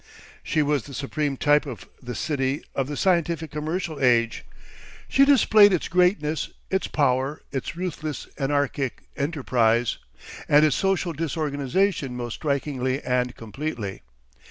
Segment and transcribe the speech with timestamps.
[0.41, 4.45] She was the supreme type of the City of the Scientific Commercial Age;
[5.07, 9.99] she displayed its greatness, its power, its ruthless anarchic enterprise,
[10.49, 14.01] and its social disorganisation most strikingly and completely.